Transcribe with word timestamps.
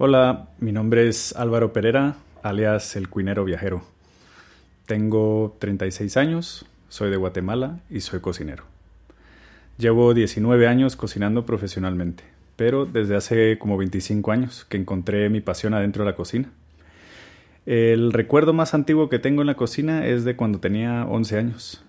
Hola, 0.00 0.46
mi 0.60 0.70
nombre 0.70 1.08
es 1.08 1.34
Álvaro 1.34 1.72
Pereira, 1.72 2.14
alias 2.44 2.94
El 2.94 3.08
Cuinero 3.08 3.44
Viajero. 3.44 3.82
Tengo 4.86 5.56
36 5.58 6.16
años, 6.16 6.66
soy 6.88 7.10
de 7.10 7.16
Guatemala 7.16 7.80
y 7.90 7.98
soy 7.98 8.20
cocinero. 8.20 8.62
Llevo 9.76 10.14
19 10.14 10.68
años 10.68 10.94
cocinando 10.94 11.44
profesionalmente, 11.44 12.22
pero 12.54 12.86
desde 12.86 13.16
hace 13.16 13.58
como 13.58 13.76
25 13.76 14.30
años 14.30 14.64
que 14.66 14.76
encontré 14.76 15.30
mi 15.30 15.40
pasión 15.40 15.74
adentro 15.74 16.04
de 16.04 16.10
la 16.12 16.16
cocina. 16.16 16.48
El 17.66 18.12
recuerdo 18.12 18.52
más 18.52 18.74
antiguo 18.74 19.08
que 19.08 19.18
tengo 19.18 19.40
en 19.40 19.48
la 19.48 19.56
cocina 19.56 20.06
es 20.06 20.22
de 20.22 20.36
cuando 20.36 20.60
tenía 20.60 21.06
11 21.06 21.38
años. 21.38 21.84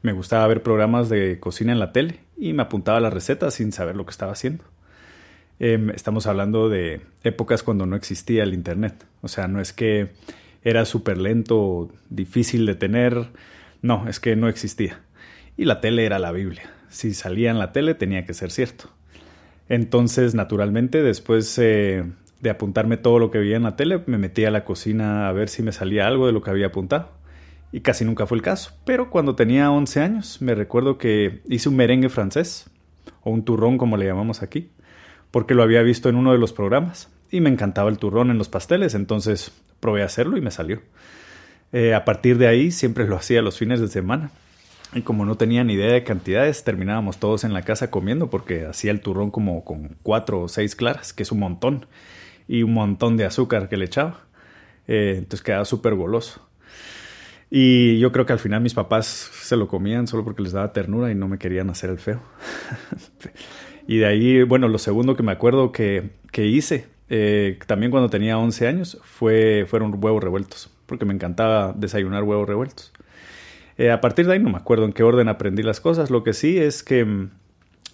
Me 0.00 0.14
gustaba 0.14 0.46
ver 0.46 0.62
programas 0.62 1.10
de 1.10 1.38
cocina 1.38 1.72
en 1.72 1.80
la 1.80 1.92
tele 1.92 2.20
y 2.38 2.54
me 2.54 2.62
apuntaba 2.62 2.98
las 2.98 3.12
recetas 3.12 3.52
sin 3.52 3.72
saber 3.72 3.94
lo 3.94 4.06
que 4.06 4.12
estaba 4.12 4.32
haciendo. 4.32 4.64
Em, 5.64 5.90
estamos 5.90 6.26
hablando 6.26 6.68
de 6.68 7.02
épocas 7.22 7.62
cuando 7.62 7.86
no 7.86 7.94
existía 7.94 8.42
el 8.42 8.52
Internet. 8.52 9.06
O 9.20 9.28
sea, 9.28 9.46
no 9.46 9.60
es 9.60 9.72
que 9.72 10.08
era 10.64 10.84
súper 10.84 11.18
lento, 11.18 11.88
difícil 12.10 12.66
de 12.66 12.74
tener. 12.74 13.28
No, 13.80 14.08
es 14.08 14.18
que 14.18 14.34
no 14.34 14.48
existía. 14.48 15.02
Y 15.56 15.64
la 15.66 15.80
tele 15.80 16.04
era 16.04 16.18
la 16.18 16.32
Biblia. 16.32 16.68
Si 16.88 17.14
salía 17.14 17.52
en 17.52 17.60
la 17.60 17.70
tele 17.70 17.94
tenía 17.94 18.26
que 18.26 18.34
ser 18.34 18.50
cierto. 18.50 18.90
Entonces, 19.68 20.34
naturalmente, 20.34 21.00
después 21.00 21.56
eh, 21.60 22.10
de 22.40 22.50
apuntarme 22.50 22.96
todo 22.96 23.20
lo 23.20 23.30
que 23.30 23.38
veía 23.38 23.56
en 23.56 23.62
la 23.62 23.76
tele, 23.76 24.02
me 24.06 24.18
metí 24.18 24.44
a 24.44 24.50
la 24.50 24.64
cocina 24.64 25.28
a 25.28 25.32
ver 25.32 25.48
si 25.48 25.62
me 25.62 25.70
salía 25.70 26.08
algo 26.08 26.26
de 26.26 26.32
lo 26.32 26.42
que 26.42 26.50
había 26.50 26.66
apuntado. 26.66 27.12
Y 27.70 27.82
casi 27.82 28.04
nunca 28.04 28.26
fue 28.26 28.36
el 28.36 28.42
caso. 28.42 28.72
Pero 28.84 29.10
cuando 29.10 29.36
tenía 29.36 29.70
11 29.70 30.00
años, 30.00 30.42
me 30.42 30.56
recuerdo 30.56 30.98
que 30.98 31.40
hice 31.46 31.68
un 31.68 31.76
merengue 31.76 32.08
francés, 32.08 32.68
o 33.22 33.30
un 33.30 33.44
turrón 33.44 33.78
como 33.78 33.96
le 33.96 34.06
llamamos 34.06 34.42
aquí 34.42 34.72
porque 35.32 35.54
lo 35.54 35.64
había 35.64 35.82
visto 35.82 36.08
en 36.08 36.14
uno 36.14 36.30
de 36.30 36.38
los 36.38 36.52
programas 36.52 37.10
y 37.32 37.40
me 37.40 37.50
encantaba 37.50 37.90
el 37.90 37.98
turrón 37.98 38.30
en 38.30 38.38
los 38.38 38.48
pasteles, 38.48 38.94
entonces 38.94 39.50
probé 39.80 40.02
a 40.02 40.06
hacerlo 40.06 40.36
y 40.36 40.40
me 40.40 40.52
salió. 40.52 40.80
Eh, 41.72 41.94
a 41.94 42.04
partir 42.04 42.38
de 42.38 42.46
ahí 42.46 42.70
siempre 42.70 43.08
lo 43.08 43.16
hacía 43.16 43.42
los 43.42 43.58
fines 43.58 43.80
de 43.80 43.88
semana. 43.88 44.30
Y 44.94 45.00
como 45.00 45.24
no 45.24 45.36
tenía 45.36 45.64
ni 45.64 45.72
idea 45.72 45.90
de 45.90 46.04
cantidades, 46.04 46.64
terminábamos 46.64 47.18
todos 47.18 47.44
en 47.44 47.54
la 47.54 47.62
casa 47.62 47.90
comiendo 47.90 48.28
porque 48.28 48.66
hacía 48.66 48.90
el 48.90 49.00
turrón 49.00 49.30
como 49.30 49.64
con 49.64 49.96
cuatro 50.02 50.42
o 50.42 50.48
seis 50.48 50.76
claras, 50.76 51.14
que 51.14 51.22
es 51.22 51.32
un 51.32 51.38
montón, 51.38 51.86
y 52.46 52.62
un 52.62 52.74
montón 52.74 53.16
de 53.16 53.24
azúcar 53.24 53.70
que 53.70 53.78
le 53.78 53.86
echaba. 53.86 54.26
Eh, 54.86 55.14
entonces 55.16 55.42
quedaba 55.42 55.64
súper 55.64 55.94
goloso. 55.94 56.46
Y 57.50 57.98
yo 57.98 58.12
creo 58.12 58.26
que 58.26 58.34
al 58.34 58.38
final 58.38 58.60
mis 58.60 58.74
papás 58.74 59.06
se 59.06 59.56
lo 59.56 59.68
comían 59.68 60.06
solo 60.06 60.24
porque 60.24 60.42
les 60.42 60.52
daba 60.52 60.72
ternura 60.72 61.10
y 61.10 61.14
no 61.14 61.28
me 61.28 61.38
querían 61.38 61.70
hacer 61.70 61.90
el 61.90 61.98
feo. 61.98 62.20
Y 63.86 63.98
de 63.98 64.06
ahí, 64.06 64.42
bueno, 64.42 64.68
lo 64.68 64.78
segundo 64.78 65.16
que 65.16 65.22
me 65.22 65.32
acuerdo 65.32 65.72
que, 65.72 66.10
que 66.30 66.46
hice, 66.46 66.86
eh, 67.08 67.58
también 67.66 67.90
cuando 67.90 68.08
tenía 68.08 68.38
11 68.38 68.66
años, 68.66 68.98
fue, 69.02 69.66
fueron 69.68 69.94
huevos 70.02 70.22
revueltos, 70.22 70.70
porque 70.86 71.04
me 71.04 71.14
encantaba 71.14 71.72
desayunar 71.76 72.22
huevos 72.22 72.48
revueltos. 72.48 72.92
Eh, 73.78 73.90
a 73.90 74.00
partir 74.00 74.26
de 74.26 74.34
ahí 74.34 74.38
no 74.38 74.50
me 74.50 74.58
acuerdo 74.58 74.84
en 74.84 74.92
qué 74.92 75.02
orden 75.02 75.28
aprendí 75.28 75.62
las 75.62 75.80
cosas. 75.80 76.10
Lo 76.10 76.24
que 76.24 76.32
sí 76.32 76.58
es 76.58 76.82
que 76.82 77.04
mm, 77.04 77.30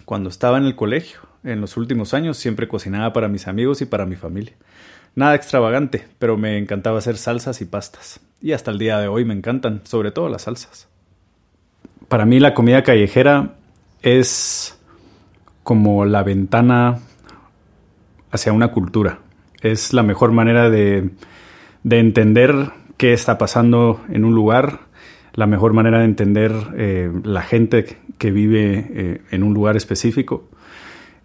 cuando 0.05 0.29
estaba 0.29 0.57
en 0.57 0.65
el 0.65 0.75
colegio, 0.75 1.19
en 1.43 1.61
los 1.61 1.77
últimos 1.77 2.13
años, 2.13 2.37
siempre 2.37 2.67
cocinaba 2.67 3.13
para 3.13 3.27
mis 3.27 3.47
amigos 3.47 3.81
y 3.81 3.85
para 3.85 4.05
mi 4.05 4.15
familia. 4.15 4.53
Nada 5.15 5.35
extravagante, 5.35 6.07
pero 6.17 6.37
me 6.37 6.57
encantaba 6.57 6.99
hacer 6.99 7.17
salsas 7.17 7.61
y 7.61 7.65
pastas. 7.65 8.19
Y 8.41 8.53
hasta 8.53 8.71
el 8.71 8.77
día 8.77 8.99
de 8.99 9.07
hoy 9.07 9.25
me 9.25 9.33
encantan, 9.33 9.81
sobre 9.83 10.11
todo 10.11 10.29
las 10.29 10.43
salsas. 10.43 10.87
Para 12.07 12.25
mí 12.25 12.39
la 12.39 12.53
comida 12.53 12.83
callejera 12.83 13.55
es 14.01 14.78
como 15.69 16.03
la 16.03 16.23
ventana 16.23 16.97
hacia 18.31 18.53
una 18.53 18.69
cultura. 18.69 19.19
Es 19.61 19.93
la 19.93 20.01
mejor 20.01 20.31
manera 20.31 20.67
de, 20.67 21.11
entender 21.87 22.71
qué 22.97 23.13
está 23.13 23.37
pasando 23.37 24.01
en 24.09 24.25
un 24.25 24.33
lugar, 24.33 24.79
la 25.35 25.45
mejor 25.45 25.73
manera 25.73 25.99
de 25.99 26.05
entender 26.05 26.53
eh, 26.75 27.11
la 27.23 27.43
gente 27.43 27.97
que 28.17 28.31
vive 28.31 28.87
eh, 28.89 29.21
en 29.29 29.43
un 29.43 29.53
lugar 29.53 29.77
específico. 29.77 30.49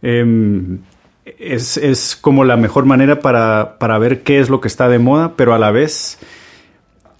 Em, 0.02 0.80
es, 1.24 2.18
como 2.20 2.44
la 2.44 2.58
mejor 2.58 2.84
manera 2.84 3.20
para, 3.20 3.98
ver 3.98 4.24
qué 4.24 4.40
es 4.40 4.50
lo 4.50 4.60
que 4.60 4.68
está 4.68 4.90
de 4.90 4.98
moda, 4.98 5.36
pero 5.36 5.54
a 5.54 5.58
la 5.58 5.70
vez 5.70 6.18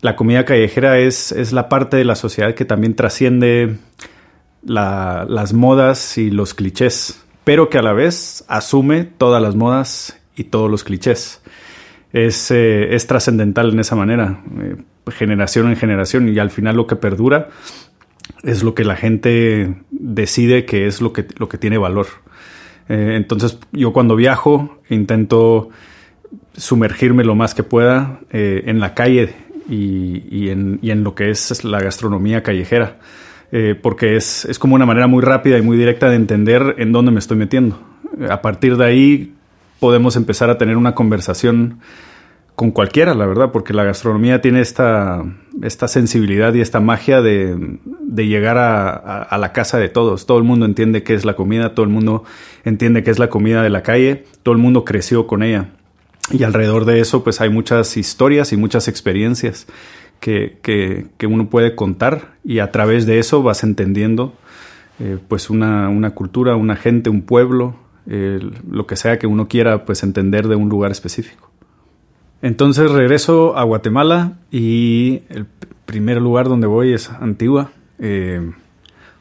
la 0.02 0.14
comida 0.14 0.44
callejera 0.44 0.98
es, 0.98 1.32
es 1.32 1.54
la 1.54 1.70
parte 1.70 1.96
de 1.96 2.04
la 2.04 2.16
sociedad 2.16 2.54
que 2.54 2.66
también 2.66 2.94
trasciende 2.94 3.78
las 4.66 5.52
modas 5.52 6.18
y 6.18 6.30
los 6.30 6.54
clichés, 6.54 7.24
pero 7.44 7.68
que 7.68 7.78
a 7.78 7.82
la 7.82 7.92
vez 7.92 8.44
asume 8.48 9.04
todas 9.04 9.42
las 9.42 9.54
modas 9.54 10.18
y 10.36 10.44
todos 10.44 10.70
los 10.70 10.84
clichés. 10.84 11.42
Es, 12.12 12.50
eh, 12.50 12.94
es 12.94 13.06
trascendental 13.06 13.72
en 13.72 13.80
esa 13.80 13.96
manera, 13.96 14.42
eh, 14.60 14.76
generación 15.10 15.68
en 15.68 15.76
generación, 15.76 16.28
y 16.28 16.38
al 16.38 16.50
final 16.50 16.76
lo 16.76 16.86
que 16.86 16.96
perdura 16.96 17.48
es 18.42 18.62
lo 18.62 18.74
que 18.74 18.84
la 18.84 18.96
gente 18.96 19.74
decide 19.90 20.64
que 20.64 20.86
es 20.86 21.00
lo 21.00 21.12
que, 21.12 21.26
lo 21.36 21.48
que 21.48 21.58
tiene 21.58 21.76
valor. 21.76 22.06
Eh, 22.88 23.14
entonces 23.16 23.58
yo 23.72 23.92
cuando 23.92 24.16
viajo 24.16 24.78
intento 24.88 25.70
sumergirme 26.56 27.24
lo 27.24 27.34
más 27.34 27.54
que 27.54 27.62
pueda 27.62 28.20
en 28.30 28.78
la 28.80 28.94
calle 28.94 29.34
y, 29.68 30.48
en, 30.50 30.78
y, 30.82 30.90
en, 30.90 31.02
lo 31.02 31.14
que 31.14 31.30
es 31.30 31.64
la 31.64 31.80
gastronomía 31.80 32.42
callejera. 32.42 32.98
Eh, 33.52 33.78
porque 33.80 34.16
es, 34.16 34.44
es, 34.46 34.58
como 34.58 34.74
una 34.74 34.86
manera 34.86 35.06
muy 35.06 35.22
rápida 35.22 35.58
y 35.58 35.62
muy 35.62 35.76
directa 35.76 36.08
de 36.08 36.16
entender 36.16 36.74
en 36.78 36.92
dónde 36.92 37.12
me 37.12 37.18
estoy 37.18 37.36
metiendo. 37.36 37.78
A 38.28 38.42
partir 38.42 38.76
de 38.76 38.84
ahí 38.84 39.34
podemos 39.80 40.16
empezar 40.16 40.50
a 40.50 40.58
tener 40.58 40.76
una 40.76 40.94
conversación 40.94 41.80
con 42.54 42.70
cualquiera, 42.70 43.14
la 43.14 43.26
verdad, 43.26 43.50
porque 43.52 43.72
la 43.72 43.84
gastronomía 43.84 44.40
tiene 44.40 44.60
esta, 44.60 45.24
esta 45.62 45.88
sensibilidad 45.88 46.54
y 46.54 46.60
esta 46.60 46.80
magia 46.80 47.20
de, 47.20 47.78
de 48.00 48.26
llegar 48.26 48.58
a, 48.58 49.22
a, 49.22 49.38
la 49.38 49.52
casa 49.52 49.78
de 49.78 49.88
todos. 49.88 50.26
Todo 50.26 50.38
el 50.38 50.44
mundo 50.44 50.64
entiende 50.64 51.02
qué 51.02 51.14
es 51.14 51.24
la 51.24 51.34
comida, 51.34 51.74
todo 51.74 51.84
el 51.84 51.90
mundo 51.90 52.24
entiende 52.64 53.02
qué 53.02 53.10
es 53.10 53.18
la 53.18 53.28
comida 53.28 53.62
de 53.62 53.70
la 53.70 53.82
calle, 53.82 54.24
todo 54.44 54.54
el 54.54 54.60
mundo 54.60 54.84
creció 54.84 55.26
con 55.26 55.42
ella. 55.42 55.70
Y 56.30 56.44
alrededor 56.44 56.84
de 56.84 57.00
eso, 57.00 57.24
pues 57.24 57.40
hay 57.40 57.50
muchas 57.50 57.96
historias 57.96 58.52
y 58.52 58.56
muchas 58.56 58.88
experiencias 58.88 59.66
que, 60.24 61.26
uno 61.28 61.50
puede 61.50 61.74
contar 61.74 62.36
y 62.44 62.60
a 62.60 62.70
través 62.70 63.04
de 63.04 63.18
eso 63.18 63.42
vas 63.42 63.62
entendiendo 63.62 64.32
eh, 64.98 65.18
pues 65.28 65.50
una, 65.50 66.10
cultura, 66.14 66.56
una 66.56 66.76
gente, 66.76 67.10
un 67.10 67.22
pueblo, 67.22 67.76
lo 68.06 68.86
que 68.86 68.96
sea 68.96 69.18
que 69.18 69.26
uno 69.26 69.48
quiera 69.48 69.84
pues 69.84 70.02
entender 70.02 70.48
de 70.48 70.56
un 70.56 70.68
lugar 70.68 70.90
específico. 70.90 71.50
Entonces 72.42 72.90
regreso 72.90 73.56
a 73.56 73.64
Guatemala 73.64 74.38
y 74.50 75.22
el 75.28 75.46
primer 75.86 76.20
lugar 76.20 76.48
donde 76.48 76.66
voy 76.66 76.92
es 76.92 77.10
Antigua, 77.10 77.72
eh, 77.98 78.50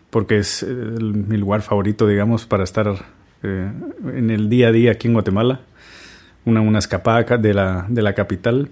porque 0.10 0.38
es 0.38 0.64
eh, 0.64 0.68
mi 0.68 1.38
lugar 1.38 1.62
favorito, 1.62 2.08
digamos, 2.08 2.46
para 2.46 2.64
estar 2.64 3.06
en 3.44 4.30
el 4.30 4.48
día 4.48 4.70
a 4.70 4.72
día 4.72 4.92
aquí 4.92 5.08
en 5.08 5.14
Guatemala. 5.14 5.62
Una, 6.46 6.62
una 6.62 6.80
escapada 6.80 7.38
de 7.38 7.54
la, 7.54 7.86
de 7.90 8.02
la 8.02 8.14
capital. 8.14 8.70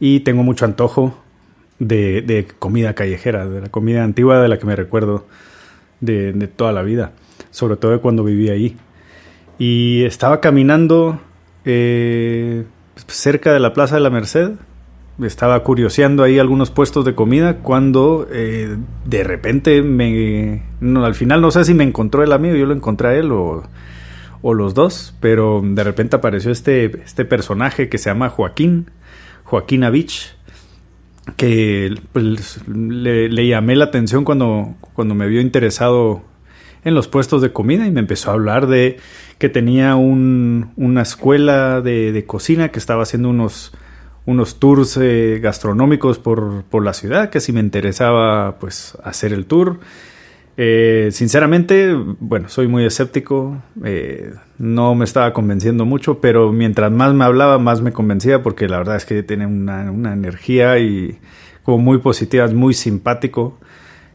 Y 0.00 0.20
tengo 0.20 0.42
mucho 0.42 0.64
antojo 0.64 1.23
de, 1.78 2.46
comida 2.58 2.94
callejera, 2.94 3.46
de 3.46 3.62
la 3.62 3.68
comida 3.68 4.04
antigua 4.04 4.40
de 4.40 4.48
la 4.48 4.58
que 4.58 4.66
me 4.66 4.76
recuerdo 4.76 5.26
de, 6.00 6.32
toda 6.48 6.72
la 6.72 6.82
vida, 6.82 7.12
sobre 7.50 7.76
todo 7.76 7.92
de 7.92 7.98
cuando 7.98 8.24
vivía 8.24 8.52
ahí. 8.52 8.76
Y 9.58 10.04
estaba 10.04 10.40
caminando 10.40 11.20
eh, 11.64 12.64
cerca 13.06 13.52
de 13.52 13.60
la 13.60 13.72
Plaza 13.72 13.96
de 13.96 14.00
la 14.00 14.10
Merced, 14.10 14.52
estaba 15.22 15.62
curioseando 15.62 16.24
ahí 16.24 16.40
algunos 16.40 16.70
puestos 16.70 17.04
de 17.04 17.14
comida 17.14 17.58
cuando 17.58 18.26
eh, 18.32 18.76
de 19.04 19.22
repente 19.22 19.80
me... 19.80 20.64
al 20.80 21.14
final 21.14 21.40
no 21.40 21.52
sé 21.52 21.64
si 21.64 21.72
me 21.72 21.84
encontró 21.84 22.24
el 22.24 22.32
amigo, 22.32 22.56
yo 22.56 22.66
lo 22.66 22.74
encontré 22.74 23.08
a 23.08 23.14
él 23.14 23.30
o, 23.30 23.62
o 24.42 24.54
los 24.54 24.74
dos, 24.74 25.14
pero 25.20 25.62
de 25.64 25.84
repente 25.84 26.16
apareció 26.16 26.50
este, 26.50 27.00
este 27.02 27.24
personaje 27.24 27.88
que 27.88 27.98
se 27.98 28.10
llama 28.10 28.28
Joaquín, 28.28 28.90
Joaquín 29.44 29.84
Avich, 29.84 30.33
que 31.36 31.94
pues, 32.12 32.60
le, 32.68 33.46
llamé 33.46 33.76
la 33.76 33.86
atención 33.86 34.24
cuando, 34.24 34.74
cuando 34.92 35.14
me 35.14 35.26
vio 35.26 35.40
interesado 35.40 36.22
en 36.84 36.94
los 36.94 37.08
puestos 37.08 37.40
de 37.40 37.52
comida 37.52 37.86
y 37.86 37.90
me 37.90 38.00
empezó 38.00 38.30
a 38.30 38.34
hablar 38.34 38.66
de 38.66 38.98
que 39.38 39.48
tenía 39.48 39.96
un, 39.96 40.72
una 40.76 41.02
escuela 41.02 41.80
de, 41.80 42.24
cocina 42.26 42.68
que 42.68 42.78
estaba 42.78 43.02
haciendo 43.02 43.30
unos, 43.30 43.72
unos 44.26 44.60
tours 44.60 44.98
eh, 45.00 45.40
gastronómicos 45.42 46.18
por, 46.18 46.64
por, 46.64 46.84
la 46.84 46.92
ciudad, 46.92 47.30
que 47.30 47.40
si 47.40 47.52
me 47.52 47.60
interesaba 47.60 48.58
pues 48.58 48.96
hacer 49.02 49.32
el 49.32 49.46
tour. 49.46 49.80
Eh, 50.56 51.08
sinceramente, 51.10 51.94
bueno, 51.94 52.48
soy 52.48 52.68
muy 52.68 52.84
escéptico, 52.84 53.60
eh, 53.84 54.34
no 54.58 54.94
me 54.94 55.04
estaba 55.04 55.32
convenciendo 55.32 55.84
mucho, 55.84 56.20
pero 56.20 56.52
mientras 56.52 56.92
más 56.92 57.12
me 57.12 57.24
hablaba, 57.24 57.58
más 57.58 57.80
me 57.80 57.92
convencía, 57.92 58.42
porque 58.42 58.68
la 58.68 58.78
verdad 58.78 58.96
es 58.96 59.04
que 59.04 59.22
tiene 59.24 59.46
una, 59.46 59.90
una 59.90 60.12
energía 60.12 60.78
y 60.78 61.18
como 61.64 61.78
muy 61.78 61.98
positiva, 61.98 62.44
es 62.44 62.54
muy 62.54 62.72
simpático, 62.72 63.58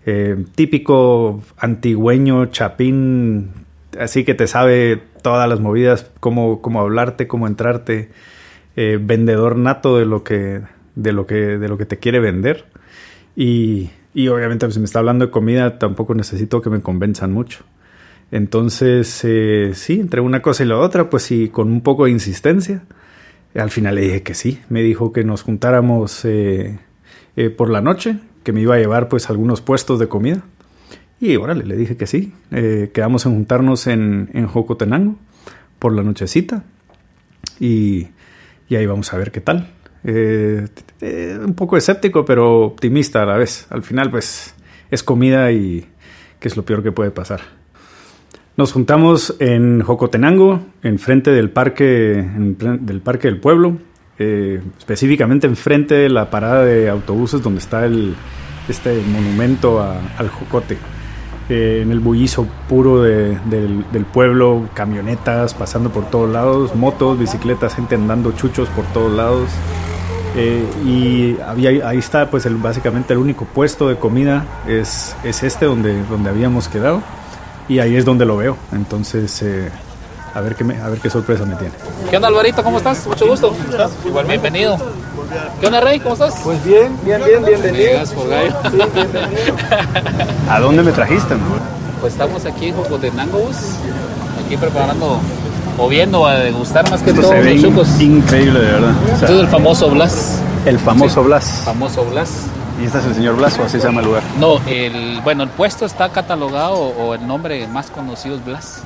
eh, 0.05 0.45
típico 0.55 1.43
antigüeño, 1.57 2.45
chapín, 2.45 3.51
así 3.99 4.23
que 4.23 4.33
te 4.33 4.47
sabe 4.47 5.01
todas 5.21 5.49
las 5.49 5.59
movidas, 5.59 6.09
cómo, 6.21 6.61
cómo 6.61 6.79
hablarte, 6.79 7.27
cómo 7.27 7.47
entrarte, 7.47 8.11
vendedor 8.75 9.57
nato 9.57 9.97
de 9.97 10.05
lo 10.05 10.23
que, 10.23 10.61
de 10.95 11.11
lo 11.11 11.25
que, 11.25 11.35
de 11.35 11.67
lo 11.67 11.77
que 11.77 11.85
te 11.85 11.97
quiere 11.97 12.21
vender. 12.21 12.63
Y, 13.35 13.89
y 14.19 14.27
obviamente, 14.27 14.65
pues, 14.65 14.73
si 14.73 14.81
me 14.81 14.85
está 14.85 14.99
hablando 14.99 15.27
de 15.27 15.31
comida, 15.31 15.79
tampoco 15.79 16.13
necesito 16.13 16.61
que 16.61 16.69
me 16.69 16.81
convenzan 16.81 17.31
mucho. 17.31 17.63
Entonces, 18.31 19.21
eh, 19.23 19.71
sí, 19.75 19.97
entre 19.97 20.19
una 20.19 20.41
cosa 20.41 20.65
y 20.65 20.65
la 20.67 20.77
otra, 20.77 21.09
pues 21.09 21.23
sí, 21.23 21.47
con 21.47 21.71
un 21.71 21.79
poco 21.79 22.03
de 22.03 22.11
insistencia. 22.11 22.83
Al 23.55 23.71
final 23.71 23.95
le 23.95 24.01
dije 24.01 24.21
que 24.21 24.33
sí. 24.33 24.59
Me 24.67 24.83
dijo 24.83 25.13
que 25.13 25.23
nos 25.23 25.43
juntáramos 25.43 26.25
eh, 26.25 26.79
eh, 27.37 27.49
por 27.49 27.69
la 27.69 27.79
noche, 27.79 28.17
que 28.43 28.51
me 28.51 28.59
iba 28.59 28.75
a 28.75 28.77
llevar 28.77 29.07
pues 29.07 29.29
algunos 29.29 29.61
puestos 29.61 29.99
de 29.99 30.09
comida. 30.09 30.43
Y 31.21 31.37
órale, 31.37 31.65
le 31.65 31.77
dije 31.77 31.95
que 31.95 32.05
sí. 32.05 32.33
quedamos 32.93 33.25
en 33.25 33.31
juntarnos 33.31 33.87
en, 33.87 34.31
en 34.33 34.47
Jocotenango 34.47 35.15
por 35.79 35.95
la 35.95 36.03
nochecita. 36.03 36.65
Y, 37.57 38.09
y 38.67 38.75
ahí 38.75 38.85
vamos 38.85 39.13
a 39.13 39.17
ver 39.17 39.31
qué 39.31 39.39
tal. 39.39 39.78
Un 40.03 41.53
poco 41.55 41.77
escéptico, 41.77 42.25
pero 42.25 42.61
optimista 42.61 43.23
a 43.23 43.25
la 43.25 43.37
vez. 43.37 43.67
Al 43.69 43.83
final, 43.83 44.09
pues, 44.09 44.55
es 44.91 45.03
comida 45.03 45.51
y 45.51 45.85
que 46.39 46.47
es 46.47 46.57
lo 46.57 46.63
peor 46.63 46.83
que 46.83 46.91
puede 46.91 47.11
pasar. 47.11 47.41
Nos 48.59 48.73
juntamos 48.73 49.35
en 49.39 49.81
Jocotenango, 49.81 50.59
enfrente 50.83 51.31
del 51.31 51.49
parque, 51.49 51.83
del 51.85 53.01
parque 53.01 53.29
del 53.29 53.39
pueblo, 53.39 53.77
eh, 54.17 54.61
específicamente 54.77 55.47
enfrente 55.47 55.95
de 55.95 56.09
la 56.09 56.29
parada 56.29 56.65
de 56.65 56.89
autobuses 56.89 57.41
donde 57.41 57.59
está 57.59 57.87
este 58.67 59.01
monumento 59.07 59.81
al 59.81 60.27
Jocote. 60.27 60.77
Eh, 61.47 61.79
en 61.81 61.91
el 61.91 61.99
bullizo 61.99 62.47
puro 62.67 63.01
del, 63.01 64.05
pueblo, 64.13 64.67
camionetas 64.73 65.53
pasando 65.53 65.89
por 65.89 66.09
todos 66.09 66.29
lados, 66.29 66.75
motos, 66.75 67.17
bicicletas, 67.17 67.75
gente 67.75 67.95
andando 67.95 68.33
chuchos 68.33 68.67
por 68.69 68.83
todos 68.87 69.13
lados. 69.13 69.49
Eh, 70.35 70.65
y 70.85 71.41
había, 71.41 71.87
ahí 71.87 71.97
está 71.97 72.29
pues 72.29 72.45
el, 72.45 72.55
básicamente 72.55 73.13
el 73.13 73.19
único 73.19 73.45
puesto 73.45 73.89
de 73.89 73.97
comida 73.97 74.45
es, 74.67 75.15
es 75.23 75.43
este 75.43 75.65
donde, 75.65 76.03
donde 76.03 76.29
habíamos 76.29 76.67
quedado 76.67 77.01
y 77.67 77.79
ahí 77.79 77.95
es 77.95 78.05
donde 78.05 78.25
lo 78.25 78.37
veo. 78.37 78.57
Entonces, 78.71 79.41
eh, 79.41 79.69
a, 80.33 80.41
ver 80.41 80.55
qué 80.55 80.63
me, 80.63 80.79
a 80.79 80.89
ver 80.89 80.99
qué 80.99 81.09
sorpresa 81.09 81.45
me 81.45 81.55
tiene. 81.55 81.73
¿Qué 82.09 82.15
onda, 82.15 82.27
Alvarito? 82.27 82.63
¿Cómo 82.63 82.77
estás? 82.77 83.05
Mucho 83.07 83.27
gusto. 83.27 83.55
Igual, 84.05 84.25
bienvenido. 84.25 84.77
¿Qué 85.59 85.67
onda, 85.67 85.79
Rey? 85.81 85.99
¿Cómo 85.99 86.13
estás? 86.13 86.39
Pues 86.43 86.63
bien, 86.65 86.97
bien, 87.03 87.21
bien, 87.23 87.45
bienvenido. 87.45 87.99
gallo. 88.29 88.55
Sí, 88.71 88.77
bienvenido. 88.93 89.55
¿A 90.49 90.59
dónde 90.59 90.83
me 90.83 90.91
trajiste? 90.91 91.35
Pues 92.01 92.13
estamos 92.13 92.45
aquí 92.45 92.69
en 92.69 92.75
Jocotenangos, 92.75 93.55
aquí 94.45 94.57
preparando 94.57 95.19
o 95.79 95.87
viendo 95.87 96.25
a 96.25 96.35
degustar 96.35 96.89
más 96.89 97.01
que 97.01 97.13
todo 97.13 97.33
los 97.33 97.61
chucos. 97.61 98.01
Increíble, 98.01 98.59
de 98.59 98.71
verdad. 98.71 98.93
este 99.13 99.25
es 99.25 99.31
el 99.31 99.47
famoso 99.47 99.89
Blas. 99.89 100.39
El 100.65 100.77
famoso 100.77 101.23
Blas. 101.23 101.61
Famoso 101.65 102.05
Blas. 102.05 102.29
¿Y 102.81 102.85
este 102.85 102.99
es 102.99 103.05
el 103.05 103.15
señor 103.15 103.35
Blas 103.35 103.57
o 103.59 103.63
así 103.63 103.79
se 103.79 103.87
llama 103.87 104.01
el 104.01 104.07
lugar? 104.07 104.23
No, 104.39 104.59
el, 104.67 105.21
bueno, 105.23 105.43
el 105.43 105.49
puesto 105.49 105.85
está 105.85 106.09
catalogado 106.09 106.75
o 106.75 107.13
el 107.13 107.25
nombre 107.25 107.67
más 107.67 107.89
conocido 107.89 108.35
es 108.35 108.45
Blas. 108.45 108.81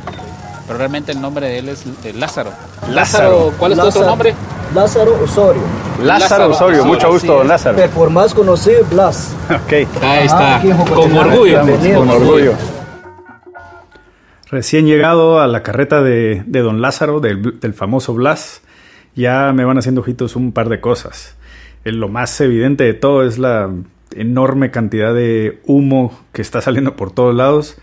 Pero 0.65 0.79
realmente 0.79 1.11
el 1.11 1.19
nombre 1.19 1.47
de 1.47 1.59
él 1.59 1.69
es 1.69 1.83
Lázaro. 2.15 2.51
Lázaro. 2.89 3.51
¿Cuál 3.57 3.73
es 3.73 3.79
tu 3.79 3.85
otro 3.85 4.05
nombre? 4.05 4.33
Lázaro 4.73 5.19
Osorio. 5.23 5.61
Lázaro, 6.01 6.49
Osorio, 6.49 6.85
mucho 6.85 7.11
gusto, 7.11 7.43
Lázaro. 7.43 7.75
Pero 7.75 7.91
por 7.91 8.09
más 8.09 8.33
conocido, 8.33 8.83
Blas. 8.89 9.29
Ok. 9.49 9.87
Ahí 10.01 10.25
está, 10.25 10.61
con 10.93 11.17
orgullo. 11.17 11.61
Con 11.95 12.09
orgullo. 12.09 12.53
Recién 14.53 14.85
llegado 14.85 15.41
a 15.41 15.47
la 15.47 15.63
carreta 15.63 16.03
de, 16.03 16.43
don 16.45 16.79
Lázaro, 16.79 17.19
del, 17.19 17.73
famoso 17.73 18.13
Blas, 18.13 18.61
ya 19.15 19.51
me 19.51 19.65
van 19.65 19.79
haciendo 19.79 20.01
ojitos 20.01 20.35
un 20.35 20.51
par 20.51 20.69
de 20.69 20.79
cosas 20.79 21.35
lo 21.85 22.07
más 22.07 22.39
evidente 22.39 22.83
de 22.83 22.93
todo 22.93 23.23
es 23.25 23.39
la 23.39 23.73
enorme 24.15 24.69
cantidad 24.69 25.11
de 25.11 25.59
humo 25.65 26.17
que 26.33 26.43
está 26.43 26.61
saliendo 26.61 26.95
por 26.95 27.11
todos 27.11 27.35
lados. 27.35 27.77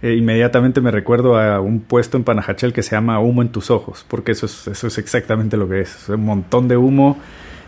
Eh, 0.00 0.14
inmediatamente 0.14 0.80
me 0.80 0.90
recuerdo 0.90 1.38
a 1.38 1.60
un 1.60 1.80
puesto 1.80 2.16
en 2.16 2.24
Panajachel 2.24 2.72
que 2.72 2.82
se 2.82 2.92
llama 2.92 3.20
Humo 3.20 3.42
en 3.42 3.50
tus 3.50 3.70
ojos, 3.70 4.06
porque 4.08 4.32
eso 4.32 4.46
es, 4.46 4.98
exactamente 4.98 5.58
lo 5.58 5.68
que 5.68 5.82
es. 5.82 5.94
es 5.94 6.08
un 6.08 6.24
montón 6.24 6.66
de 6.66 6.78
humo 6.78 7.18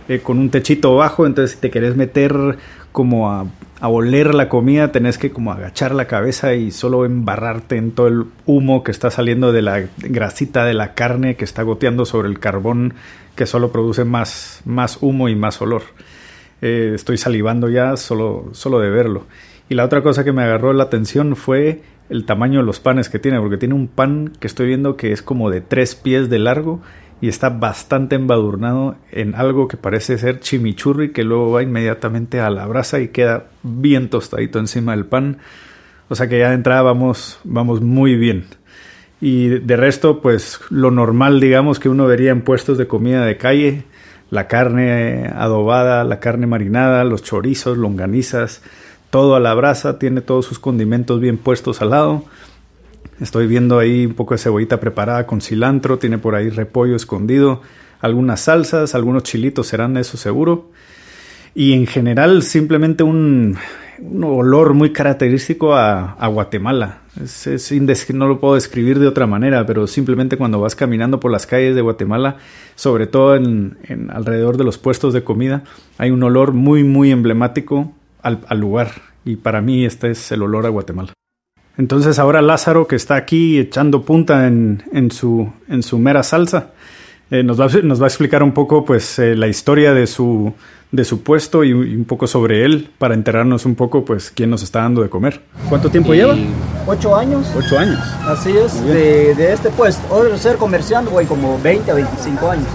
eh, 0.09 0.21
con 0.21 0.39
un 0.39 0.49
techito 0.49 0.97
bajo, 0.97 1.27
entonces 1.27 1.57
si 1.57 1.61
te 1.61 1.71
querés 1.71 1.97
meter 1.97 2.57
como 2.93 3.31
a, 3.31 3.47
a, 3.81 3.89
oler 3.89 4.35
la 4.35 4.49
comida, 4.49 4.93
tenés 4.93 5.19
que 5.19 5.31
como 5.31 5.53
agachar 5.53 5.95
la 5.95 6.07
cabeza 6.07 6.55
y 6.55 6.71
solo 6.71 7.05
embarrarte 7.05 7.77
en 7.77 7.93
todo 7.93 8.09
el 8.09 8.25
humo 8.47 8.83
que 8.83 8.91
está 8.91 9.11
saliendo 9.11 9.53
de 9.53 9.63
la 9.63 9.85
grasita 9.99 10.65
de 10.65 10.75
la 10.75 10.95
carne 10.95 11.37
que 11.37 11.45
está 11.45 11.63
goteando 11.63 12.05
sobre 12.05 12.29
el 12.29 12.39
carbón 12.39 12.95
que 13.37 13.47
solo 13.47 13.71
produce 13.71 14.05
más, 14.05 14.63
más 14.65 14.99
humo 15.01 15.29
y 15.29 15.37
más 15.37 15.63
olor. 15.63 15.83
Eh, 16.61 16.93
estoy 16.95 17.19
salivando 17.19 17.69
ya 17.69 17.97
solo, 17.97 18.49
solo 18.53 18.81
de 18.81 18.91
verlo. 18.91 19.27
Y 19.69 19.75
la 19.75 19.85
otra 19.85 20.03
cosa 20.03 20.25
que 20.25 20.33
me 20.33 20.43
agarró 20.43 20.73
la 20.73 20.85
atención 20.85 21.37
fue 21.37 21.83
el 22.11 22.25
tamaño 22.25 22.61
de 22.61 22.67
los 22.67 22.81
panes 22.81 23.09
que 23.09 23.19
tiene, 23.19 23.39
porque 23.39 23.59
tiene 23.59 23.75
un 23.75 23.87
pan 23.87 24.33
que 24.41 24.47
estoy 24.47 24.67
viendo 24.67 24.97
que 24.97 25.13
es 25.13 25.23
como 25.23 25.51
de 25.51 25.61
tres 25.61 25.95
pies 25.95 26.29
de 26.31 26.39
largo 26.39 26.81
y 27.21 27.29
está 27.29 27.49
bastante 27.49 28.17
embadurnado 28.17 28.97
en 29.11 29.35
algo 29.35 29.67
que 29.67 29.77
parece 29.77 30.19
ser 30.19 30.41
chimichurri 30.41 31.13
que 31.13 31.25
luego 31.25 31.51
va 31.51 31.63
inmediatamente 31.63 32.41
a 32.41 32.51
la 32.51 32.67
brasa 32.67 33.01
y 33.01 33.09
queda 33.09 33.47
bien 33.63 34.09
tostadito 34.09 34.59
encima 34.59 34.93
del 34.93 35.07
pan. 35.07 35.39
O 36.09 36.15
sea 36.15 36.29
que 36.29 36.39
ya 36.39 36.49
de 36.49 36.55
entrada 36.55 36.83
vamos, 36.83 37.41
vamos 37.45 37.81
muy 37.81 38.17
bien. 38.17 38.47
Y 39.21 39.49
de 39.49 39.77
resto, 39.77 40.23
pues 40.23 40.61
lo 40.71 40.91
normal, 40.91 41.41
digamos, 41.41 41.81
que 41.81 41.89
uno 41.89 42.07
vería 42.07 42.31
en 42.31 42.43
puestos 42.43 42.79
de 42.79 42.87
comida 42.87 43.25
de 43.25 43.37
calle, 43.37 43.85
la 44.31 44.47
carne 44.47 45.31
adobada, 45.35 46.05
la 46.05 46.21
carne 46.21 46.47
marinada, 46.47 47.03
los 47.03 47.25
chorizos, 47.25 47.77
longanizas, 47.77 48.63
todo 49.11 49.35
a 49.35 49.41
la 49.41 49.55
brasa, 49.55 49.99
tiene 49.99 50.21
todos 50.21 50.47
sus 50.47 50.59
condimentos 50.61 51.21
bien 51.21 51.37
puestos 51.37 51.83
al 51.83 51.91
lado. 51.91 52.25
Estoy 53.21 53.49
viendo 53.49 53.79
ahí 53.79 54.07
un 54.07 54.15
poco 54.15 54.35
de 54.35 54.39
cebollita 54.39 54.79
preparada 54.79 55.27
con 55.27 55.41
cilantro, 55.41 55.99
tiene 55.99 56.19
por 56.19 56.37
ahí 56.37 56.51
repollo 56.51 56.95
escondido, 56.95 57.63
algunas 58.01 58.41
salsas, 58.43 58.95
algunos 58.95 59.25
chilitos 59.25 59.67
serán 59.67 59.97
eso 59.97 60.17
seguro. 60.17 60.71
Y 61.55 61.73
en 61.73 61.89
general 61.89 62.45
simplemente 62.45 63.03
un, 63.03 63.57
olor 64.23 64.75
muy 64.75 64.93
característico 64.93 65.75
a, 65.75 66.29
Guatemala. 66.29 67.01
Es, 67.21 67.73
no 68.13 68.29
lo 68.29 68.39
puedo 68.39 68.55
describir 68.55 69.01
de 69.01 69.09
otra 69.09 69.27
manera, 69.27 69.67
pero 69.67 69.89
simplemente 69.89 70.37
cuando 70.37 70.61
vas 70.61 70.77
caminando 70.77 71.19
por 71.19 71.33
las 71.33 71.47
calles 71.47 71.75
de 71.75 71.81
Guatemala, 71.81 72.37
sobre 72.77 73.09
todo 73.09 73.35
en, 73.35 73.77
alrededor 74.13 74.57
de 74.57 74.63
los 74.63 74.79
puestos 74.79 75.13
de 75.13 75.25
comida, 75.25 75.65
hay 75.97 76.13
un 76.13 76.23
olor 76.23 76.53
muy, 76.53 76.85
muy 76.85 77.11
emblemático 77.11 77.93
al, 78.23 78.61
lugar. 78.61 78.93
Y 79.25 79.35
para 79.35 79.61
mí 79.61 79.85
este 79.85 80.13
es 80.13 80.31
el 80.31 80.43
olor 80.43 80.67
a 80.67 80.69
Guatemala. 80.69 81.13
Entonces 81.79 82.19
ahora 82.19 82.43
Lázaro, 82.43 82.89
que 82.89 82.97
está 82.97 83.15
aquí 83.15 83.59
echando 83.59 84.03
punta 84.03 84.49
en, 84.49 84.83
en, 84.93 85.13
su, 85.13 85.51
en 85.69 85.85
su 85.85 85.99
mera 85.99 86.25
salsa, 86.25 86.73
eh, 87.31 87.45
nos, 87.45 87.61
va, 87.61 87.69
nos, 87.85 88.01
va, 88.01 88.07
a 88.07 88.09
explicar 88.09 88.43
un 88.43 88.53
poco 88.53 88.85
pues, 88.85 89.19
eh, 89.21 89.37
la 89.37 89.47
historia 89.47 89.95
de 89.95 90.09
su, 90.09 90.53
de 90.91 91.05
su 91.05 91.23
puesto 91.23 91.63
y, 91.63 91.73
un 91.73 92.05
poco 92.05 92.27
sobre 92.27 92.65
él 92.65 92.91
para 92.99 93.15
enterarnos 93.15 93.65
un 93.65 93.77
poco 93.77 94.05
pues 94.05 94.33
quién 94.35 94.51
nos 94.51 94.65
está 94.65 94.81
dando 94.81 95.03
de 95.03 95.09
comer. 95.09 95.41
¿Cuánto 95.69 95.89
tiempo 95.89 96.15
lleva? 96.15 96.37
Ocho 96.87 97.15
años. 97.15 97.47
Ocho 97.57 97.79
años. 97.79 98.01
Así 98.27 98.57
es, 98.57 98.83
de, 98.85 99.35
de, 99.37 99.53
este 99.53 99.71
puesto. 99.71 100.03
O 100.13 100.25
de 100.25 100.37
ser 100.37 100.57
comerciante, 100.57 101.11
güey, 101.13 101.27
como 101.27 101.61
20 101.61 101.91
a 101.93 101.95
25 101.95 102.51
años. 102.51 102.67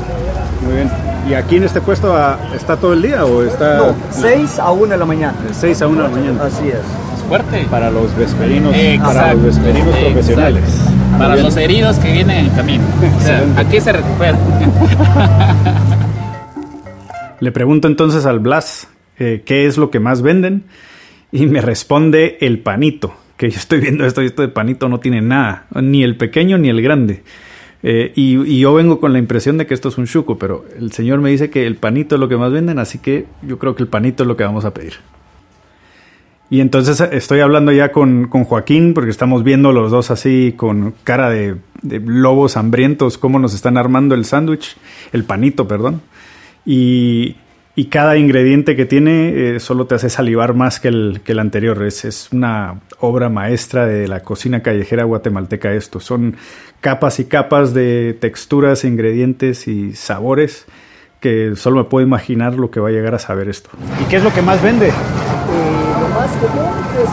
Muy 0.62 0.76
bien. 0.76 0.92
¿Y 1.28 1.34
aquí 1.34 1.58
en 1.58 1.64
este 1.64 1.82
puesto 1.82 2.16
ah, 2.16 2.40
está 2.56 2.78
todo 2.78 2.94
el 2.94 3.02
día 3.02 3.26
o 3.26 3.44
está...? 3.44 3.78
No, 3.78 3.96
6 4.12 4.60
a 4.60 4.72
1 4.72 4.92
de 4.94 4.98
la 4.98 5.06
mañana. 5.06 5.38
De 5.46 5.54
6 5.54 5.82
a 5.82 5.88
1 5.88 6.04
de 6.04 6.10
la 6.10 6.16
mañana. 6.16 6.44
Así 6.44 6.70
es. 6.70 7.13
Fuerte. 7.34 7.66
Para 7.68 7.90
los 7.90 8.16
vesperinos, 8.16 8.76
para 9.02 9.34
los 9.34 9.46
vesperinos 9.46 9.98
profesionales. 9.98 10.64
Para 11.18 11.36
los 11.36 11.58
heridos 11.58 11.98
que 11.98 12.12
vienen 12.12 12.46
en 12.46 12.52
camino. 12.52 12.84
aquí 13.58 13.82
se 13.82 13.92
recupera. 13.92 14.38
Le 17.40 17.52
pregunto 17.52 17.88
entonces 17.88 18.28
al 18.28 18.38
Blas 18.38 18.88
eh, 19.18 19.42
qué 19.48 19.66
es 19.66 19.80
lo 19.80 19.90
que 19.90 20.00
más 20.00 20.22
venden 20.22 20.66
y 21.32 21.48
me 21.48 21.62
responde 21.62 22.38
el 22.40 22.60
panito, 22.60 23.16
que 23.36 23.50
yo 23.50 23.58
estoy 23.58 23.80
viendo 23.80 24.06
esto 24.06 24.22
y 24.22 24.28
esto 24.28 24.44
de 24.44 24.50
panito 24.50 24.88
no 24.88 25.00
tiene 25.00 25.22
nada, 25.22 25.66
ni 25.74 26.04
el 26.04 26.18
pequeño 26.18 26.60
ni 26.60 26.70
el 26.70 26.84
grande. 26.84 27.24
Eh, 27.82 28.12
y, 28.14 28.60
yo 28.60 28.76
vengo 28.76 29.00
con 29.00 29.12
la 29.12 29.18
impresión 29.18 29.58
de 29.58 29.66
que 29.66 29.74
esto 29.74 29.90
es 29.90 29.98
un 29.98 30.06
chuco, 30.06 30.38
pero 30.38 30.66
el 30.78 30.92
señor 30.92 31.20
me 31.20 31.32
dice 31.32 31.50
que 31.50 31.66
el 31.66 31.78
panito 31.78 32.14
es 32.14 32.22
lo 32.22 32.30
que 32.30 32.38
más 32.38 32.52
venden, 32.52 32.78
así 32.78 33.00
que 33.00 33.26
yo 33.42 33.58
creo 33.58 33.74
que 33.74 33.82
el 33.82 33.90
panito 33.90 34.22
es 34.22 34.28
lo 34.28 34.38
que 34.38 34.44
vamos 34.44 34.66
a 34.66 34.74
pedir. 34.76 34.94
Y 36.54 36.62
entonces 36.62 37.02
estoy 37.02 37.40
hablando 37.40 37.72
ya 37.72 37.92
con, 37.92 38.30
Joaquín, 38.30 38.94
porque 38.94 39.10
estamos 39.10 39.44
viendo 39.44 39.72
los 39.72 39.90
dos 39.90 40.12
así 40.12 40.54
con 40.56 40.94
cara 41.04 41.32
de, 41.32 41.56
de 41.82 42.00
lobos 42.00 42.58
hambrientos, 42.58 43.18
cómo 43.18 43.40
nos 43.40 43.56
están 43.56 43.76
armando 43.76 44.14
el 44.14 44.24
sándwich, 44.24 44.78
el 45.14 45.24
panito, 45.24 45.68
perdón. 45.68 46.04
Y, 46.64 47.38
y 47.76 47.86
cada 47.86 48.18
ingrediente 48.18 48.76
que 48.76 48.86
tiene 48.86 49.56
eh, 49.56 49.60
solo 49.60 49.88
te 49.88 49.96
hace 49.96 50.12
salivar 50.12 50.54
más 50.54 50.80
que 50.80 50.90
el, 50.90 51.22
que 51.26 51.32
el 51.32 51.40
anterior. 51.40 51.84
Es, 51.84 52.06
es, 52.06 52.32
una 52.32 52.82
obra 53.00 53.30
maestra 53.30 53.88
de 53.88 54.08
la 54.08 54.20
cocina 54.20 54.62
callejera 54.62 55.06
guatemalteca 55.06 55.74
esto. 55.74 56.00
Son 56.00 56.36
capas 56.82 57.20
y 57.20 57.26
capas 57.26 57.74
de 57.74 58.16
texturas, 58.22 58.84
ingredientes 58.84 59.68
y 59.68 59.94
sabores 59.96 60.68
que 61.20 61.56
solo 61.56 61.78
me 61.78 61.84
puedo 61.86 62.06
imaginar 62.06 62.54
lo 62.54 62.70
que 62.70 62.80
va 62.80 62.90
a 62.90 62.92
llegar 62.92 63.16
a 63.16 63.20
saber 63.20 63.50
esto. 63.50 63.72
¿Y 64.00 64.08
qué 64.08 64.18
es 64.18 64.24
lo 64.24 64.32
que 64.32 64.44
más 64.44 64.62
vende? 64.62 64.92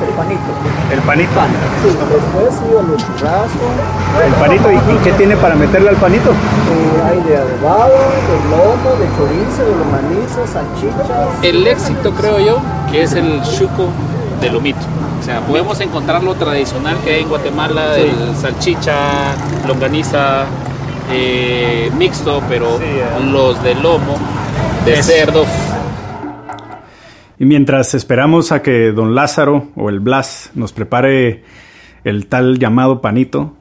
El 0.00 0.14
panito. 0.14 0.50
El 0.92 1.00
panito. 1.00 1.30
Pan. 1.35 1.49
Sí, 1.83 1.88
después 1.88 2.54
sí, 2.54 2.71
los 2.73 2.97
churrascos. 2.97 4.26
El 4.26 4.33
panito, 4.35 4.73
¿y, 4.73 4.76
y 4.95 4.99
qué 5.04 5.12
tiene 5.12 5.37
para 5.37 5.54
meterle 5.54 5.90
al 5.90 5.97
panito? 5.97 6.30
Eh, 6.30 7.02
hay 7.07 7.21
de 7.23 7.37
adobado, 7.37 7.92
de 7.92 8.50
lomo, 8.50 8.90
de 8.99 9.07
chorizo, 9.16 9.64
de 9.64 9.76
lomaniza, 9.76 10.47
salchichas. 10.47 11.42
El 11.42 11.66
éxito, 11.66 12.12
creo 12.12 12.38
yo, 12.40 12.59
que 12.90 13.02
es 13.02 13.12
el 13.12 13.42
chuco 13.42 13.88
de 14.40 14.50
lomito. 14.50 14.80
O 15.21 15.23
sea, 15.23 15.40
podemos 15.40 15.78
encontrar 15.80 16.23
lo 16.23 16.35
tradicional 16.35 16.97
que 17.04 17.14
hay 17.16 17.23
en 17.23 17.28
Guatemala, 17.28 17.95
Sí. 17.97 18.00
el 18.02 18.37
salchicha, 18.37 18.95
longaniza, 19.69 20.45
eh, 21.12 21.90
mixto, 21.99 22.40
pero 22.49 22.78
Sí, 22.78 22.85
eh. 22.85 23.04
los 23.30 23.62
de 23.62 23.75
lomo, 23.75 24.16
de 24.87 24.99
Es- 24.99 25.07
cerdo, 25.07 25.45
Y 27.40 27.47
mientras 27.47 27.94
esperamos 27.94 28.52
a 28.52 28.61
que 28.61 28.92
don 28.92 29.14
Lázaro 29.14 29.68
o 29.75 29.88
el 29.88 29.99
Blas 29.99 30.50
nos 30.54 30.75
prepare 30.75 31.42
el 32.04 32.26
tal 32.26 32.59
llamado 32.59 33.00
panito, 33.00 33.54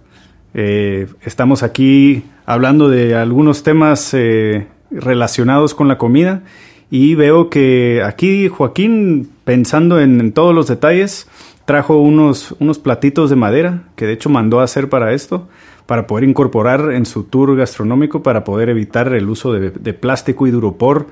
eh, 0.54 1.08
estamos 1.22 1.64
aquí 1.64 2.26
hablando 2.46 2.90
de 2.90 3.16
algunos 3.16 3.64
temas 3.64 4.14
eh, 4.14 4.68
relacionados 4.92 5.76
con 5.76 5.88
la 5.88 5.98
comida. 5.98 6.44
Y 6.92 7.16
veo 7.16 7.50
que 7.50 8.04
aquí 8.06 8.50
Joaquín, 8.50 9.32
pensando 9.46 10.02
en, 10.02 10.34
todos 10.34 10.54
los 10.54 10.68
detalles, 10.68 11.30
trajo 11.64 12.02
unos, 12.02 12.54
unos 12.60 12.80
platitos 12.80 13.30
de 13.30 13.38
madera 13.38 13.84
que 13.96 14.08
de 14.08 14.12
hecho 14.12 14.30
mandó 14.30 14.60
a 14.60 14.66
hacer 14.66 14.90
para 14.90 15.14
esto, 15.14 15.48
para 15.86 16.06
poder 16.06 16.26
incorporar 16.26 16.92
en 16.92 17.06
su 17.06 17.24
tour 17.24 17.56
gastronómico, 17.56 18.24
para 18.24 18.44
poder 18.44 18.68
evitar 18.68 19.14
el 19.14 19.30
uso 19.30 19.54
de, 19.54 19.70
de 19.72 19.94
plástico 19.94 20.48
y 20.48 20.52
duropor 20.52 21.08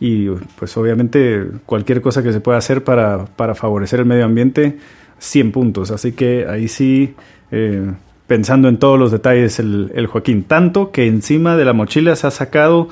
y 0.00 0.28
pues 0.58 0.76
obviamente 0.78 1.44
cualquier 1.66 2.00
cosa 2.00 2.22
que 2.22 2.32
se 2.32 2.40
pueda 2.40 2.58
hacer 2.58 2.82
para, 2.82 3.26
para 3.26 3.54
favorecer 3.54 4.00
el 4.00 4.06
medio 4.06 4.24
ambiente, 4.24 4.78
100 5.18 5.52
puntos. 5.52 5.90
Así 5.90 6.12
que 6.12 6.46
ahí 6.48 6.68
sí, 6.68 7.14
eh, 7.50 7.92
pensando 8.26 8.68
en 8.68 8.78
todos 8.78 8.98
los 8.98 9.12
detalles 9.12 9.58
el, 9.58 9.92
el 9.94 10.06
Joaquín. 10.06 10.44
Tanto 10.44 10.90
que 10.90 11.06
encima 11.06 11.56
de 11.56 11.64
la 11.66 11.74
mochila 11.74 12.16
se 12.16 12.26
ha 12.26 12.30
sacado 12.30 12.88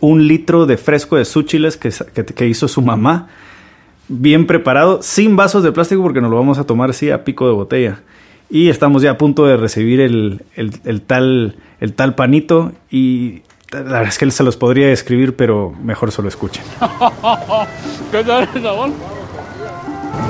un 0.00 0.26
litro 0.26 0.66
de 0.66 0.76
fresco 0.76 1.16
de 1.16 1.24
súchiles 1.24 1.76
que, 1.76 1.90
que 2.34 2.46
hizo 2.48 2.66
su 2.68 2.82
mamá, 2.82 3.28
bien 4.08 4.46
preparado, 4.46 5.00
sin 5.02 5.36
vasos 5.36 5.62
de 5.62 5.72
plástico 5.72 6.02
porque 6.02 6.20
nos 6.20 6.30
lo 6.30 6.36
vamos 6.38 6.58
a 6.58 6.64
tomar 6.64 6.90
así 6.90 7.10
a 7.10 7.24
pico 7.24 7.46
de 7.46 7.52
botella. 7.54 8.00
Y 8.50 8.68
estamos 8.70 9.02
ya 9.02 9.12
a 9.12 9.18
punto 9.18 9.44
de 9.46 9.56
recibir 9.56 10.00
el, 10.00 10.42
el- 10.56 10.72
el 10.84 11.02
tal, 11.02 11.56
el 11.80 11.92
tal 11.92 12.14
panito 12.14 12.72
y 12.90 13.42
la 13.70 13.82
verdad 13.82 14.08
es 14.08 14.18
que 14.18 14.24
él 14.24 14.32
se 14.32 14.42
los 14.42 14.56
podría 14.56 14.88
describir, 14.88 15.36
pero 15.36 15.72
mejor 15.82 16.10
solo 16.10 16.28
escuchen. 16.28 16.64
¿Qué 18.10 18.24
tal 18.24 18.48
el 18.54 18.62
sabor? 18.62 18.90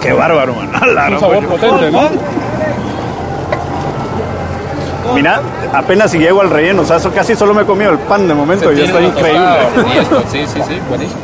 Qué 0.02 0.12
bárbaro, 0.12 0.54
man. 0.54 1.12
Un 1.12 1.20
sabor 1.20 1.46
potente, 1.46 1.90
¿no? 1.90 2.08
Mira, 5.14 5.40
apenas 5.72 6.10
si 6.10 6.18
llego 6.18 6.40
al 6.40 6.50
relleno, 6.50 6.82
o 6.82 6.84
sea, 6.84 6.96
eso 6.96 7.12
casi 7.12 7.34
solo 7.34 7.54
me 7.54 7.62
he 7.62 7.64
comido 7.64 7.92
el 7.92 7.98
pan 7.98 8.28
de 8.28 8.34
momento 8.34 8.72
y 8.72 8.76
ya 8.76 8.84
está 8.84 9.00
increíble. 9.00 9.48
Sí, 10.30 10.44
sí, 10.46 10.60
sí, 10.68 10.78
buenísimo. 10.88 11.20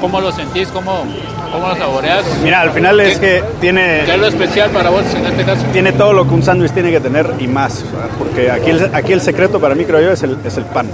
¿Cómo 0.00 0.20
lo 0.20 0.30
sentís? 0.30 0.68
¿Cómo, 0.68 1.04
cómo 1.50 1.68
lo 1.68 1.76
saboreas? 1.76 2.24
Mira, 2.42 2.60
al 2.60 2.70
final 2.70 3.00
es 3.00 3.18
que 3.18 3.42
tiene, 3.60 4.02
¿Qué 4.04 4.12
es 4.14 4.18
lo 4.18 4.26
especial 4.26 4.70
para 4.70 4.90
vos 4.90 5.02
en 5.14 5.26
este 5.26 5.44
caso? 5.44 5.64
tiene 5.72 5.92
todo 5.92 6.12
lo 6.12 6.26
que 6.26 6.34
un 6.34 6.42
sándwich 6.42 6.72
tiene 6.72 6.90
que 6.90 7.00
tener 7.00 7.32
y 7.38 7.46
más. 7.46 7.84
Porque 8.18 8.50
aquí 8.50 8.70
el, 8.70 8.94
aquí 8.94 9.12
el 9.12 9.20
secreto 9.20 9.60
para 9.60 9.74
mí, 9.74 9.84
creo 9.84 10.00
yo, 10.00 10.10
es 10.12 10.22
el, 10.22 10.38
es 10.44 10.56
el 10.56 10.64
pan. 10.64 10.88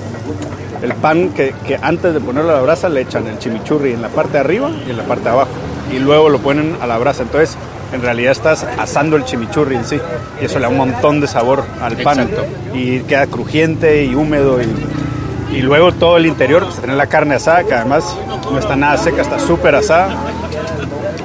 El 0.83 0.93
pan 0.95 1.31
que, 1.31 1.55
que 1.67 1.79
antes 1.81 2.13
de 2.13 2.21
ponerlo 2.21 2.51
a 2.51 2.55
la 2.57 2.61
brasa 2.61 2.89
le 2.89 3.01
echan 3.01 3.27
el 3.27 3.39
chimichurri 3.39 3.93
en 3.93 4.03
la 4.03 4.09
parte 4.09 4.33
de 4.33 4.39
arriba 4.41 4.71
y 4.87 4.91
en 4.91 4.97
la 4.99 5.05
parte 5.05 5.25
de 5.25 5.31
abajo. 5.31 5.51
Y 5.93 5.99
luego 5.99 6.29
lo 6.29 6.39
ponen 6.41 6.77
a 6.81 6.87
la 6.87 6.99
brasa. 6.99 7.23
Entonces, 7.23 7.57
en 7.93 8.03
realidad 8.03 8.33
estás 8.33 8.67
asando 8.79 9.17
el 9.17 9.25
chimichurri 9.25 9.77
en 9.77 9.85
sí. 9.85 9.99
Y 10.43 10.45
eso 10.45 10.59
le 10.59 10.63
da 10.63 10.69
un 10.69 10.77
montón 10.77 11.21
de 11.21 11.27
sabor 11.27 11.65
al 11.81 11.97
pan. 11.99 12.21
Exacto. 12.21 12.45
Y 12.75 13.01
queda 13.01 13.27
crujiente 13.27 14.05
y 14.05 14.15
húmedo. 14.15 14.61
Y, 14.61 15.57
y 15.57 15.63
luego 15.63 15.93
todo 15.93 16.17
el 16.17 16.27
interior, 16.27 16.65
pues 16.65 16.81
tener 16.81 16.97
la 16.97 17.07
carne 17.07 17.37
asada, 17.37 17.65
que 17.65 17.73
además 17.73 18.17
no 18.51 18.59
está 18.59 18.77
nada 18.77 18.97
seca, 18.97 19.23
está 19.23 19.39
súper 19.39 19.75
asada. 19.77 20.09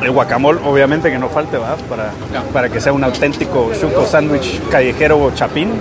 El 0.02 0.12
guacamole, 0.12 0.60
obviamente 0.66 1.12
que 1.12 1.18
no 1.18 1.30
falte, 1.30 1.58
¿verdad? 1.58 1.78
Para, 1.90 2.12
para 2.54 2.70
que 2.70 2.80
sea 2.80 2.94
un 2.94 3.04
auténtico 3.04 3.72
chuco 3.80 4.06
sándwich 4.06 4.62
callejero 4.70 5.18
o 5.18 5.32
chapín. 5.32 5.72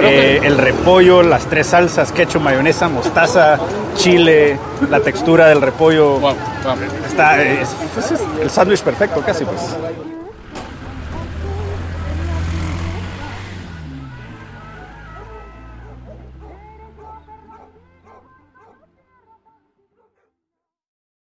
Eh, 0.00 0.40
el 0.42 0.58
repollo, 0.58 1.22
las 1.22 1.46
tres 1.46 1.68
salsas, 1.68 2.12
ketchup, 2.12 2.42
mayonesa, 2.42 2.88
mostaza, 2.88 3.58
chile, 3.94 4.58
la 4.90 5.00
textura 5.00 5.46
del 5.48 5.62
repollo. 5.62 6.18
Wow, 6.18 6.34
wow. 6.64 6.74
Está, 7.06 7.42
es, 7.42 7.68
pues 7.94 8.10
es 8.10 8.20
el 8.42 8.50
sándwich 8.50 8.82
perfecto 8.82 9.22
casi, 9.24 9.44
pues. 9.44 9.76